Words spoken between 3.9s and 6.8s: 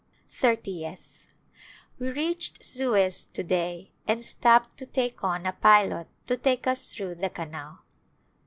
and stopped to take on a pilot to take